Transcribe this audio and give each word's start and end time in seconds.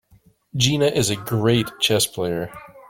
Gina 0.55 0.87
is 0.87 1.11
a 1.11 1.15
great 1.15 1.67
chess 1.79 2.07
player. 2.07 2.51